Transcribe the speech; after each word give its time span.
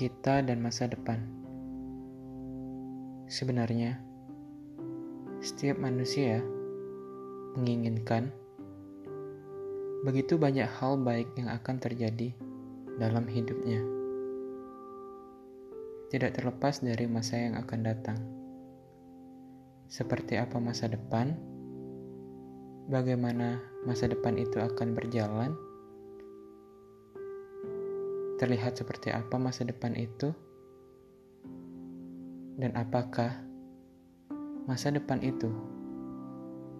kita 0.00 0.40
dan 0.40 0.64
masa 0.64 0.88
depan. 0.88 1.20
Sebenarnya, 3.28 4.00
setiap 5.44 5.76
manusia 5.76 6.40
menginginkan 7.52 8.32
begitu 10.00 10.40
banyak 10.40 10.64
hal 10.64 10.96
baik 11.04 11.28
yang 11.36 11.52
akan 11.52 11.76
terjadi 11.76 12.32
dalam 12.96 13.28
hidupnya. 13.28 13.84
Tidak 16.08 16.32
terlepas 16.32 16.80
dari 16.80 17.04
masa 17.04 17.36
yang 17.36 17.60
akan 17.60 17.80
datang. 17.84 18.18
Seperti 19.92 20.40
apa 20.40 20.56
masa 20.56 20.88
depan? 20.88 21.36
Bagaimana 22.88 23.60
masa 23.84 24.08
depan 24.08 24.40
itu 24.40 24.64
akan 24.64 24.96
berjalan? 24.96 25.52
Terlihat 28.40 28.80
seperti 28.80 29.12
apa 29.12 29.36
masa 29.36 29.68
depan 29.68 29.92
itu, 29.92 30.32
dan 32.56 32.72
apakah 32.72 33.44
masa 34.64 34.88
depan 34.88 35.20
itu 35.20 35.52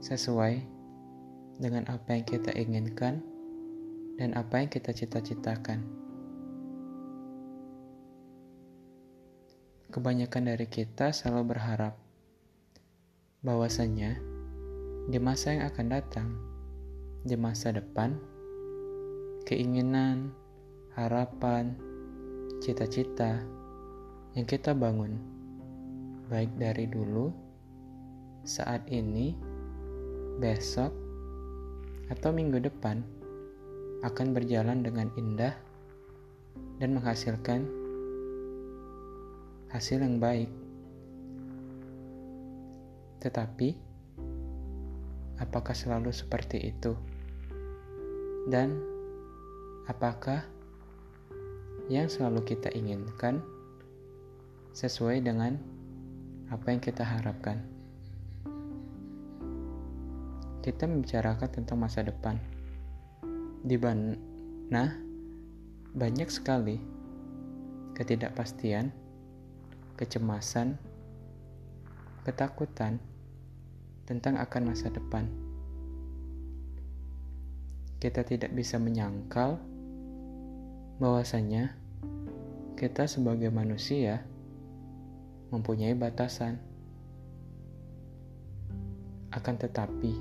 sesuai 0.01 0.65
dengan 1.61 1.85
apa 1.93 2.17
yang 2.17 2.25
kita 2.25 2.57
inginkan 2.57 3.21
dan 4.17 4.33
apa 4.41 4.65
yang 4.65 4.73
kita 4.73 4.97
cita-citakan. 4.97 5.85
Kebanyakan 9.93 10.57
dari 10.57 10.65
kita 10.65 11.13
selalu 11.13 11.53
berharap 11.53 11.93
bahwasanya 13.45 14.17
di 15.13 15.19
masa 15.21 15.53
yang 15.53 15.69
akan 15.69 15.87
datang, 15.93 16.29
di 17.29 17.37
masa 17.37 17.75
depan, 17.77 18.17
keinginan, 19.45 20.33
harapan, 21.01 21.73
cita-cita 22.61 23.41
yang 24.37 24.45
kita 24.45 24.77
bangun, 24.77 25.17
baik 26.29 26.53
dari 26.61 26.85
dulu, 26.85 27.33
saat 28.45 28.85
ini, 28.93 29.33
besok, 30.37 30.93
atau 32.13 32.37
minggu 32.37 32.61
depan, 32.61 33.01
akan 34.05 34.37
berjalan 34.37 34.85
dengan 34.85 35.09
indah 35.17 35.57
dan 36.77 36.93
menghasilkan 36.93 37.65
hasil 39.73 40.05
yang 40.05 40.21
baik. 40.21 40.53
Tetapi, 43.25 43.69
apakah 45.41 45.73
selalu 45.73 46.13
seperti 46.13 46.61
itu? 46.77 46.93
Dan 48.53 48.77
apakah 49.89 50.60
yang 51.91 52.07
selalu 52.07 52.47
kita 52.47 52.71
inginkan 52.71 53.43
sesuai 54.71 55.27
dengan 55.27 55.59
apa 56.47 56.71
yang 56.71 56.79
kita 56.79 57.03
harapkan. 57.03 57.59
Kita 60.63 60.87
membicarakan 60.87 61.51
tentang 61.51 61.83
masa 61.83 62.07
depan, 62.07 62.39
di 63.67 63.75
mana 63.75 64.95
banyak 65.91 66.31
sekali 66.31 66.79
ketidakpastian, 67.99 68.95
kecemasan, 69.99 70.79
ketakutan 72.23 73.03
tentang 74.07 74.39
akan 74.39 74.63
masa 74.71 74.95
depan. 74.95 75.27
Kita 77.99 78.23
tidak 78.23 78.55
bisa 78.55 78.79
menyangkal 78.79 79.59
bahwasanya 81.01 81.81
kita 82.81 83.05
sebagai 83.05 83.53
manusia 83.53 84.25
mempunyai 85.53 85.93
batasan. 85.93 86.57
Akan 89.29 89.61
tetapi, 89.61 90.17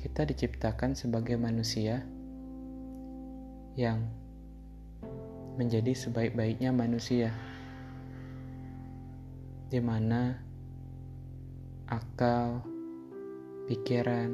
kita 0.00 0.24
diciptakan 0.24 0.96
sebagai 0.96 1.36
manusia 1.36 2.00
yang 3.76 4.08
menjadi 5.60 5.92
sebaik-baiknya 5.92 6.72
manusia, 6.72 7.28
di 9.68 9.84
mana 9.84 10.40
akal, 11.92 12.64
pikiran, 13.68 14.32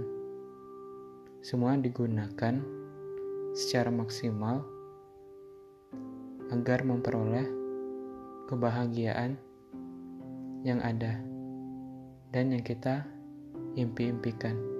semua 1.42 1.74
digunakan 1.74 2.54
secara 3.58 3.90
maksimal 3.90 4.77
agar 6.48 6.84
memperoleh 6.84 7.44
kebahagiaan 8.48 9.36
yang 10.64 10.80
ada 10.80 11.20
dan 12.32 12.52
yang 12.52 12.64
kita 12.64 13.04
impi-impikan. 13.76 14.77